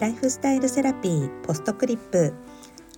[0.00, 2.34] ライフスタイルセラピーポストクリップ。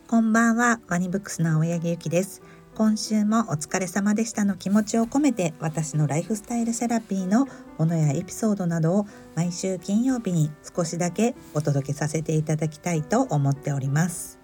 [0.09, 2.41] こんばんはワニブックスの青柳ゆきです。
[2.75, 7.47] 今週もお疲れ様でしたの気持ちを込めて私のライフスタイルセラピーの
[7.77, 14.39] ものやエピソードなどを毎週金曜日に少しだけお届けさせていただきたいと思っております。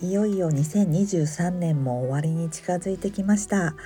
[0.00, 3.76] いよいよ2023年も終わりに近づいてきました。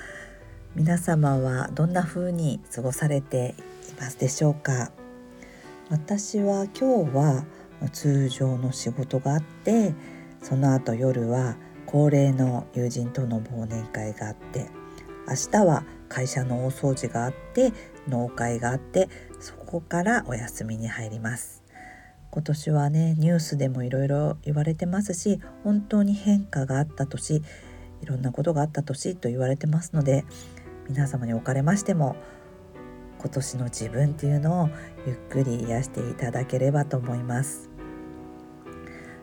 [0.73, 3.53] 皆様はどんな風に過ごされて
[3.89, 4.91] いますでしょうか？
[5.91, 7.45] 私は今日は
[7.91, 9.93] 通常の仕事があって
[10.41, 14.69] その後夜は恒例の友人との忘年会があって
[15.27, 17.73] 明日は会社の大掃除があって
[18.07, 21.65] 納会があってそこからお休みに入ります。
[22.35, 27.35] 今年はねニュースでもいろいろ言われてますし本当に変化があった年
[28.01, 30.25] いろんなことがあった年と言われてますので
[30.89, 32.17] 皆様におかれましても
[33.19, 34.69] 今年の自分っていうのを
[35.05, 37.69] ゆっくり癒していただければと思います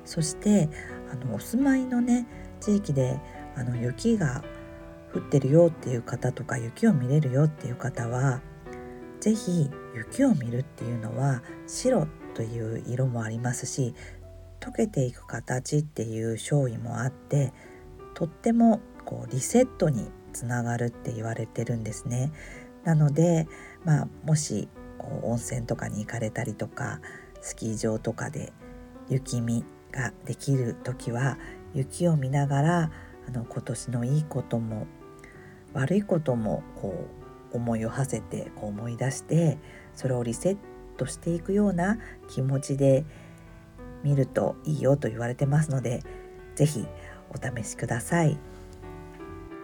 [0.04, 0.68] そして
[1.10, 2.26] あのお住まいのね
[2.60, 3.20] 地域で
[3.56, 4.42] あの雪が
[5.14, 8.40] 降ってるよっていう方とか雪を見れるよっていう方は
[9.20, 13.94] 是非雪を見るっていうのは白という色もありますし
[14.60, 17.52] 溶けていく形っていう勝意もあって
[18.14, 22.32] とってもこうリセットにつながるって言われてるんですね。
[22.84, 23.46] なので、
[23.84, 24.68] まあ、もし
[25.22, 27.00] 温泉とかに行かれたりとか
[27.40, 28.52] スキー場とかで
[29.08, 31.38] 雪見ができる時は
[31.74, 32.90] 雪を見ながら
[33.28, 34.86] あの今年のいいことも
[35.72, 37.08] 悪いこともこ
[37.52, 39.58] う思いを馳せてこう思い出して
[39.94, 40.56] それをリセッ
[40.96, 43.04] トしていくような気持ちで
[44.02, 46.02] 見るといいよと言われてますので
[46.54, 46.86] 是非
[47.30, 48.51] お試しください。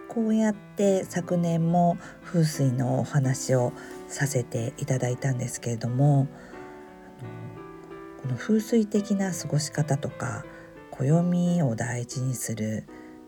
[0.09, 3.73] こうやって昨年も風水のお話を
[4.07, 6.27] させていただいたんですけれども
[8.21, 10.43] この風水的な過ごし方とか
[10.89, 12.85] 暦を大事にする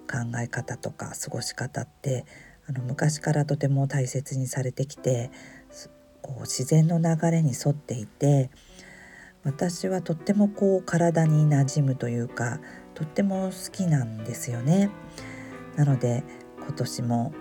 [0.10, 2.26] 考え方とか過ごし方って
[2.68, 5.30] あの昔からとても大切にされてきて
[6.22, 8.50] こう自然の流れに沿っていて
[9.44, 12.60] 私はとってもこう体に馴染むというか
[12.96, 14.90] とっても好きなんですよね。
[15.76, 16.24] なので
[16.62, 17.34] 今年も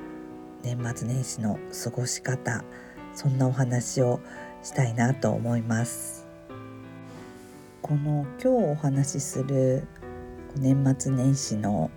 [0.62, 2.64] 年末年始の過ごし方
[3.14, 4.20] そんなお話を
[4.62, 6.26] したいなと思います。
[7.82, 9.86] この今日お話しする
[10.56, 11.90] 年末年始の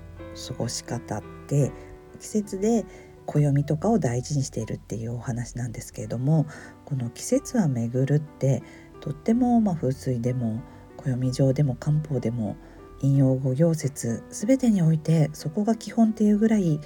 [0.48, 1.72] 過ごし方って
[2.20, 2.86] 季節で
[3.26, 6.46] 暦とかを大事にしているっていうお話なんですけれども
[6.86, 8.64] この季節は巡るって
[9.02, 10.62] とってもま風水でも
[10.98, 12.56] 暦上でも漢方でも
[13.02, 16.80] 引用語行説全てにおいてそこが基本っていうぐらい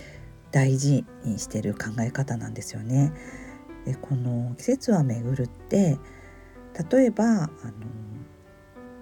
[0.58, 3.14] 大事にしてる考え方なんですよね。
[3.86, 6.00] でこの季節は巡るって
[6.92, 7.50] 例えばあ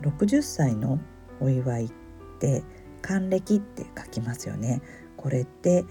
[0.03, 0.99] の60歳の
[1.39, 1.91] お祝いっ
[2.41, 2.61] て
[3.01, 4.81] 還暦って書きますよね。
[5.15, 5.85] これって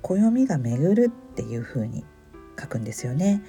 [0.00, 2.06] 暦が巡るっていう風に
[2.58, 3.42] 書くんですよね。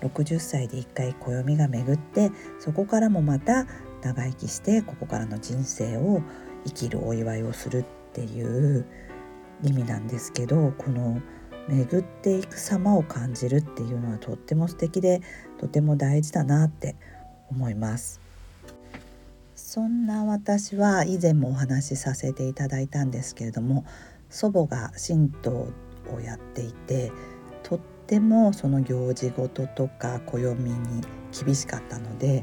[0.00, 3.66] 60歳で一回暦が巡ってそこからもまた
[4.00, 6.22] 長生きしてここからの人生を
[6.64, 7.84] 生きるお祝いをするっ
[8.14, 8.86] ていう
[9.64, 11.20] 意味なんですけどこの
[11.68, 15.22] 巡っていく様を感じるっていうのはとっても素敵で
[15.58, 16.96] とても大事だなって
[17.50, 18.20] 思います。
[19.54, 23.84] そんな私は以前もお話しさせていただいたんですけれども
[24.30, 25.68] 祖母が神道
[26.12, 27.10] をやっていて
[27.62, 31.02] とってもその行事事とか暦に
[31.32, 32.42] 厳しかったので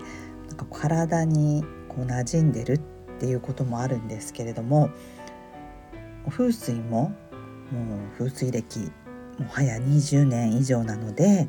[0.50, 2.78] なんか体にこう馴染んでるっ
[3.20, 4.90] ていうこともあるんですけれども
[6.30, 7.14] 風水も
[7.72, 8.92] もう風水歴
[9.40, 11.48] もはや20年以上なので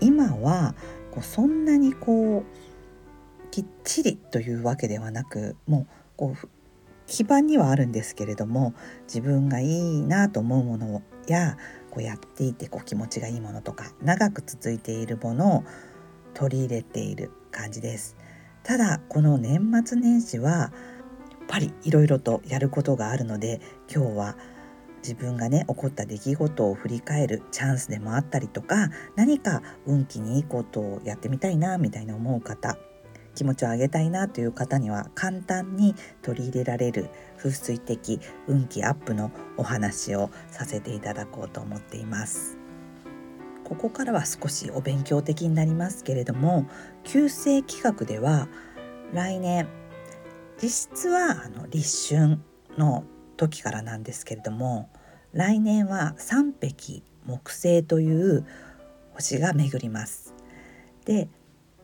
[0.00, 0.74] 今は
[1.10, 2.44] こうそんなにこう
[3.50, 6.48] きっちりというわけではなくもうこう
[7.06, 11.56] 基盤にはあるんですけれども自分がいいなと思うものや
[11.90, 15.64] こうやっていてこう気持ちがいいものとか長く続いているものを
[16.34, 18.16] 取り入れている感じです。
[18.64, 20.72] ただこの年末年始は
[21.46, 23.60] ぱりいろいろとやることがあるので
[23.92, 24.36] 今日は
[25.02, 32.78] 自分がね起こった出来事を振り返るチャンスでもあったりとか何か運気にいいことをやってみたいなみたいな思う方
[33.34, 42.58] 気持ちを上げたいなという方には簡単に取り入れられる風水的運気アップのお話をさせていただこうと思っています。
[43.64, 46.66] ここからは少しお勉強的になりますけれども
[47.02, 48.46] 旧世企画では
[49.14, 49.66] 来年
[50.62, 52.38] 実質はあの立春
[52.78, 53.04] の
[53.36, 54.88] 時からなんですけれども
[55.32, 58.46] 来年は三匹木星という
[59.14, 60.34] 星が巡ります。
[61.04, 61.28] で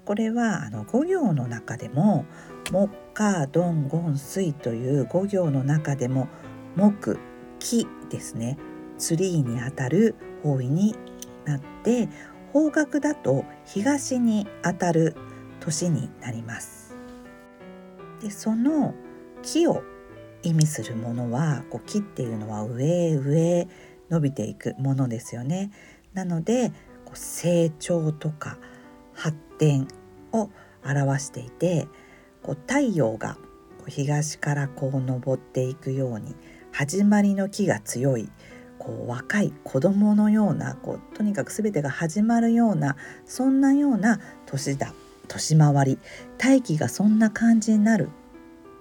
[0.05, 2.25] これはあの5行の中でも
[2.71, 6.29] 木火ドンゴン水という5行の中でも
[6.77, 7.19] 木
[7.59, 8.59] 木ですね
[8.99, 10.97] ツリーにあたる方位に
[11.45, 12.09] なって
[12.53, 15.15] 方角だと東にあたる
[15.61, 16.90] 年になります
[18.21, 18.95] でその
[19.43, 19.83] 木を
[20.43, 23.69] 意味するものはこう木っていうのは上へ上へ
[24.11, 25.71] 伸びていくものですよね。
[26.15, 26.71] なので
[27.05, 28.59] こう成長とか
[29.13, 29.87] 発展
[30.33, 30.51] を
[30.85, 31.89] 表していて
[32.43, 33.37] こう太陽が
[33.87, 36.35] 東からこう昇っていくように
[36.73, 38.31] 始まりの木が強い
[38.79, 42.97] こう若い子供のようなこうとにかく全てが始まるような
[43.27, 44.95] そんなような年だ
[45.31, 45.99] 年回り
[46.39, 48.11] 大気がそんな感じになる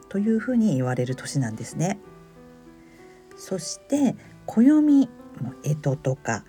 [0.09, 1.99] というふうに言われる年なんですね。
[3.37, 4.15] そして
[4.45, 6.43] 暦干支とか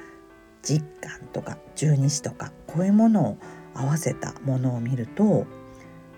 [0.63, 3.39] 実感とか十二支とかこういうものを
[3.75, 5.47] 合わせたものを見ると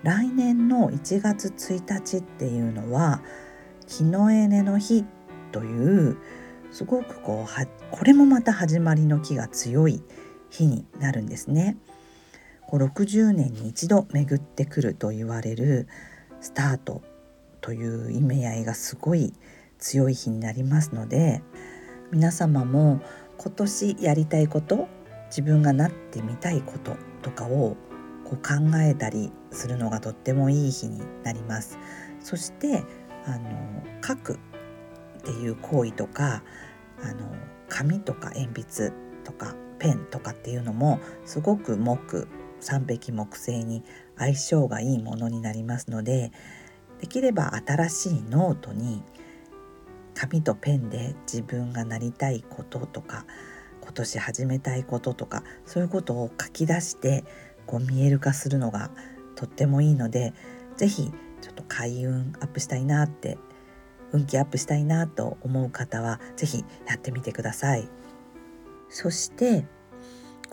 [0.01, 3.21] 来年の1月1日っていうのは
[3.87, 5.05] 木のエネの日
[5.51, 6.17] という
[6.71, 10.01] すごくこうこれもまた始まりの木が強い
[10.49, 11.77] 日になるんですね。
[12.67, 15.87] こう60年に一度巡ってくると言われる
[16.41, 17.01] スタート
[17.61, 19.33] という意味合いがすごい
[19.79, 21.41] 強い日になりますので
[22.11, 23.01] 皆様も
[23.37, 24.87] 今年やりたいこと
[25.27, 27.75] 自分がなってみたいこととかを
[28.23, 31.77] こう考えたりするのがとってもいい日になります。
[32.19, 32.83] そして
[33.25, 34.37] あの書くっ
[35.23, 36.43] ていう行為とか
[37.01, 37.33] あの
[37.67, 38.91] 紙とか鉛筆
[39.23, 42.27] とかペンとかっていうのもすごく木
[42.63, 43.83] 三碧木星に
[44.17, 46.31] 相性がいいものになりますので
[46.99, 49.03] できれば新しいノートに
[50.13, 53.25] 紙とペンで自分がなりたいこととか
[53.81, 57.25] 今年始めたいこととかそういうことを書き出して
[57.65, 58.91] こう見える化するのが
[59.35, 60.33] とってもいいので
[60.77, 61.11] 是非
[61.41, 63.37] ちょっと開運アップしたいなって
[64.13, 67.89] 運気アップしたいなと思う方は是非やってみてください。
[68.89, 69.65] そして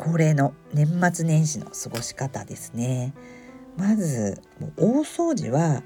[0.00, 3.12] 恒例の年末年始の過ごし方ですね。
[3.76, 4.41] まず
[4.79, 5.82] 大掃除は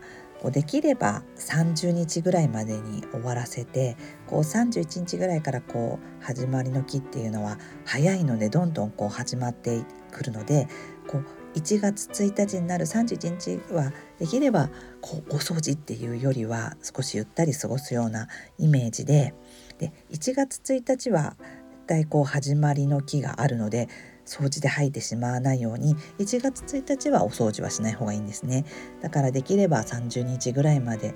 [0.53, 3.97] できれば30日ぐらいまでに終わらせて
[4.27, 9.83] こう31日ぐらいからこう始まりの木っていうのは早いのでどんどんこう始まって
[10.13, 10.69] くるので
[11.09, 14.71] こう1月1日になる31日はできれば
[15.01, 18.29] こうお掃除っていうよりは少しゆったり過ごすような
[18.59, 19.35] イメージで
[19.79, 21.37] で1月1日は
[21.85, 23.91] 絶対こう始まりの木があるので
[24.25, 28.65] 掃除で吐いてしまわないように1月1日はお掃除はしない方がいいんですね。
[29.03, 31.15] だからできれば30日ぐらいまで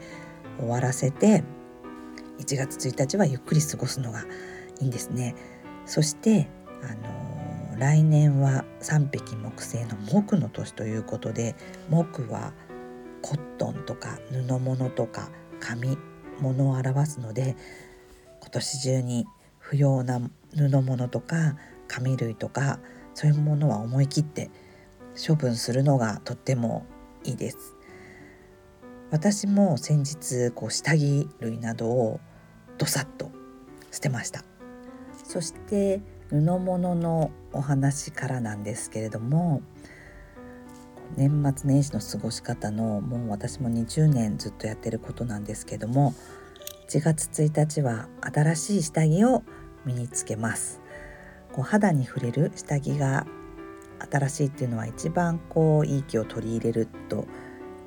[0.58, 1.42] 終わらせて
[2.38, 4.24] 1月1日はゆっくり過ごすのが
[4.78, 5.34] いいんですね。
[5.86, 6.50] そして
[6.82, 6.94] あ
[7.72, 11.56] のー、来年は3匹木星の木の年ということで
[11.88, 12.52] 木は
[13.22, 15.30] コットンとか布物とか
[15.60, 15.96] 紙
[16.40, 17.56] 物を表すので
[18.42, 19.26] 今年中に
[19.68, 20.18] 不要な
[20.56, 21.56] 布物とか
[21.88, 22.78] 紙類とか
[23.12, 24.50] そういうものは思い切って
[25.26, 26.86] 処分するのがとっても
[27.22, 27.76] いいです。
[29.10, 32.20] 私も先日こう下着類などを
[32.78, 33.30] どさっと
[33.90, 34.42] 捨てました。
[35.24, 36.00] そして
[36.30, 39.60] 布物のお話からなんですけれども
[41.16, 46.14] 年末年始の過ごし方のもう私も20年ずっとやってることなんですけども
[46.88, 49.42] 1月1日は新しい下着を
[49.84, 50.80] 身につけます
[51.52, 53.26] こう肌に触れる下着が
[54.10, 57.26] 新しいっていうのは一番こういい気を取り入れると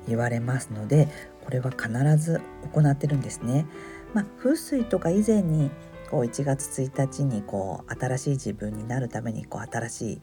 [0.06, 1.08] 言われますので
[1.44, 2.40] これは必ず
[2.72, 3.66] 行ってるんですね。
[4.14, 5.70] まあ、風水とか以前に
[6.10, 10.22] こう1月1日にこう新しい自分になるためにこう新しい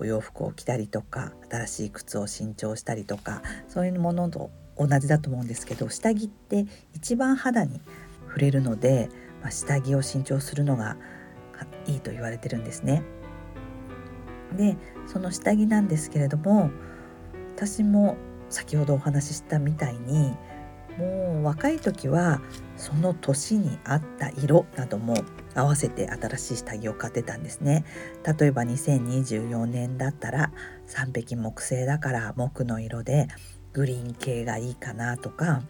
[0.00, 7.80] お洋服を着たりとか新しい靴を新調したりとかそういうものと同じだと思うんですけど下着って一番肌に
[8.26, 9.08] 触れるので、
[9.40, 10.96] まあ、下着を新調するのが
[11.86, 13.02] いいと言われてるんですね。
[14.56, 14.76] で
[15.06, 16.70] その下着なんですけれども
[17.54, 18.16] 私も
[18.48, 20.34] 先ほどお話ししたみたいに
[20.96, 22.40] もう若い時は
[22.76, 25.14] その年に合った色なども
[25.54, 27.84] 合わせて新しい下着を買ってたんですね
[28.38, 30.52] 例えば2024年だったら
[30.88, 33.28] 3匹木星だから木の色で
[33.72, 35.62] グリーン系がいいかなとか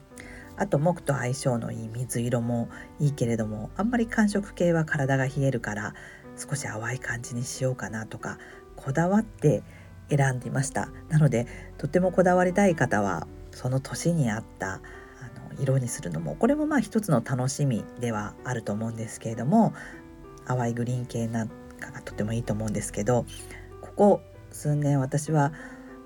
[0.58, 5.94] あと木と相性のいい水色もいいけれどもあんまり寒色系は体が冷えるから
[6.36, 8.38] 少し淡い感じにしようかなとか
[8.76, 9.62] こだわって
[10.10, 10.88] 選んでいました。
[11.08, 11.46] なので
[11.76, 14.80] とてもこだわりたい方はその年に合ったあ
[15.54, 19.74] の色にするのもこれもまあ一つの楽しみではあると思うんですけれども
[20.46, 23.26] 淡いグリーン系なんかがとてもいいと思うんですけど
[23.80, 25.52] ここ数年私は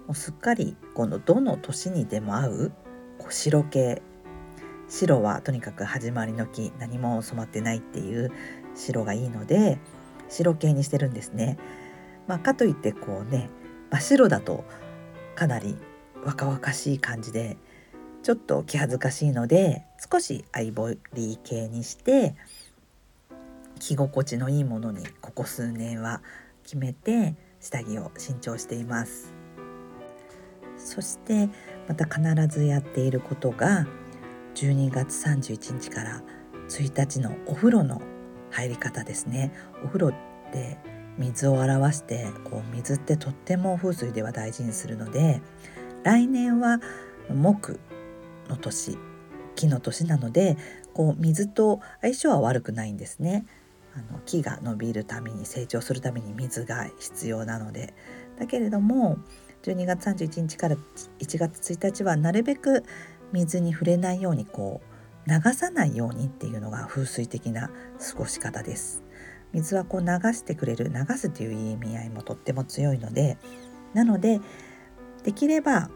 [0.06, 2.72] もうすっかりこのどの年にでも合う
[3.18, 4.02] こう白系
[4.92, 8.30] 白はとにかく始まりの木何も染まってないっていう
[8.74, 9.78] 白がいいので
[10.28, 11.56] 白系にしてるんですね。
[12.26, 13.48] まあ、かといってこうね
[13.90, 14.64] 真っ白だと
[15.34, 15.78] かなり
[16.26, 17.56] 若々しい感じで
[18.22, 19.82] ちょっと気恥ずかしいので
[20.12, 22.34] 少しアイボリー系にして
[23.80, 26.20] 着心地のいいものにここ数年は
[26.64, 29.32] 決めて下着を新調しています
[30.76, 31.48] そして
[31.88, 33.86] また必ずやっていることが
[34.54, 36.22] 12月31日から
[36.68, 38.00] 1日のお風呂の
[38.50, 40.12] 入り方ですねお風呂っ
[40.52, 40.78] て
[41.18, 45.42] 水を表してこう水ってとっても風水では大事にするので
[46.04, 46.80] 来年は
[47.28, 47.78] 木
[48.48, 48.98] の年
[49.54, 50.56] 木の年なので
[50.94, 53.44] こう水と相性は悪くないんですね。
[53.94, 57.92] あの木が伸びるために成長するために水が必要なので
[58.38, 59.18] だけれども
[59.62, 60.76] 12月31日から
[61.18, 62.84] 1月1日はなるべく
[63.32, 64.80] 水に触れないようにこ
[65.26, 69.02] う流さないようにっていうのが風水的な過ごし方です。
[69.52, 73.36] 水はこう流してくれる流すという意味合いもとっても強いので
[73.94, 74.40] なので
[75.24, 75.90] できれば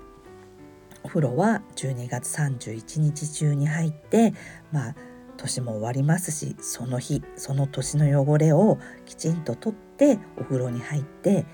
[1.02, 4.34] お風呂は12月31日中に入って
[4.72, 4.94] まあ
[5.36, 11.44] 年も終わりますしその日その年の汚れをきちんと取ってお風呂に入って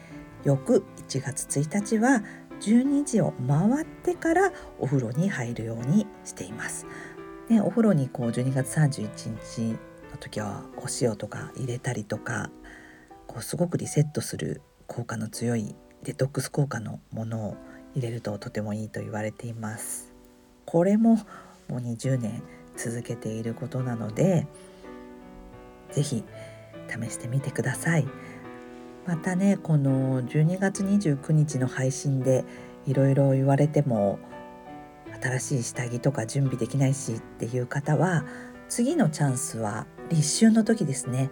[0.44, 2.22] 翌1月1日は
[2.62, 6.86] 12時を回ってからお風呂に入るようにしています。
[7.48, 9.78] ね、お風呂にこう12月31日
[10.12, 12.50] の時はお塩とか入れたりとか
[13.26, 17.56] こうすごくリセットする効果の強いデトックス効果のものを
[17.94, 20.12] 入れるととてもいいと言われています
[20.64, 21.22] これもも
[21.70, 22.42] う20年
[22.76, 24.46] 続けていることなので
[25.92, 26.24] 是非
[26.88, 28.06] 試してみてください
[29.06, 32.44] またねこの12月29日の配信で
[32.86, 34.18] いろいろ言われても
[35.20, 38.24] 新しい下着とか準備できないしっていう方は
[38.68, 41.30] 次のチャンスは立春の時ですね。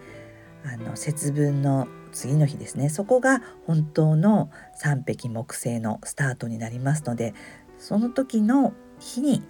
[0.62, 2.91] あの節分の次の日ですね。
[2.91, 7.35] そこが本当の三匹木星のスタートになりますので
[7.79, 9.43] その時の日に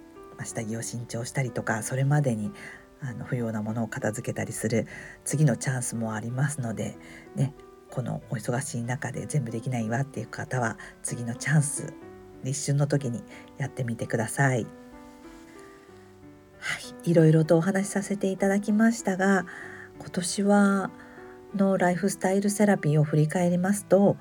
[0.43, 2.51] 下着を新調したりとかそれまでに
[3.01, 4.87] あの不要なものを片付けたりする
[5.25, 6.97] 次のチャンスもありますので、
[7.35, 7.53] ね、
[7.91, 11.93] このお忙しい中で全部できないわっていう方は次のチャンス
[12.43, 13.21] 立春の時に
[13.57, 14.65] やってみてください。
[16.59, 19.45] はい、いろいろとお話しさせていただきましたが
[19.99, 20.91] 今年は
[21.55, 24.15] のライフスタイルセラピーを振り返りますと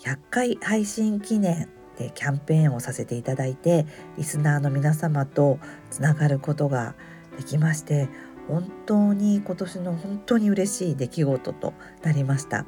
[0.00, 3.86] 100回配信記念でキャンペーンをさせていただいて
[4.18, 5.58] リスナーの皆様と
[5.90, 6.94] つながることが
[7.36, 8.08] できまして
[8.48, 12.66] 本当に今年の本当に嬉しい出来事となりました。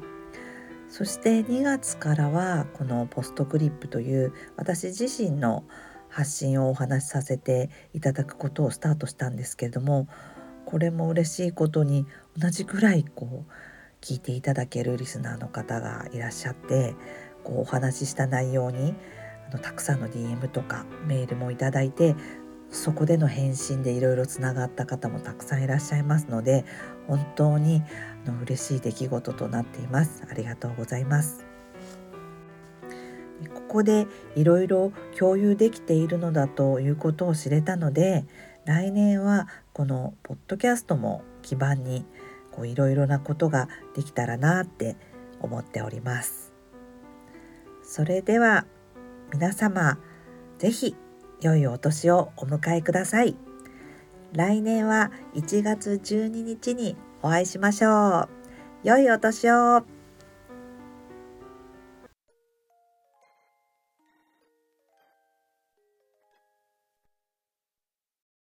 [0.89, 5.65] そして2月からはこのポストクリップという私自身の
[6.09, 10.07] 発信をお話しさせていただくことをスタートしたんですけれども
[10.65, 12.05] これも嬉しいことに
[12.37, 13.51] 同じぐらいこう
[13.99, 16.95] 聞いていただけるリスナーの方がいらっしゃって
[17.43, 18.95] こうお話しした内容に
[19.49, 22.15] あのたくさんの DM とかメールもいただいて
[22.75, 26.65] そこでの返信でいろいろつながった方もたくさんいらっしゃいますので
[27.07, 27.81] 本当に
[28.27, 31.45] あの嬉しい出来事となっていますありがとうございます
[33.53, 38.25] ここでいろいろ共有できているのだということを知れたので
[38.65, 42.05] 来年はこのポッドキャストも基盤に
[42.63, 44.95] いろいろなことができたらなって
[45.41, 46.53] 思っております。
[47.83, 48.65] それでは
[49.31, 49.99] 皆様
[50.57, 50.95] 是非
[51.45, 53.35] 良いお年をお迎えください。
[54.33, 58.29] 来年は1月12日にお会いしましょう。
[58.83, 59.85] 良いお年を